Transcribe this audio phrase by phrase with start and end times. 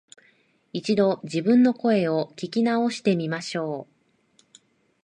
[0.73, 4.51] 一度、自分の声を聞き直してみましょう